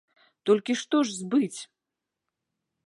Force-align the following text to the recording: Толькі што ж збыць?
Толькі 0.49 0.73
што 0.81 0.97
ж 1.09 1.13
збыць? 1.19 1.59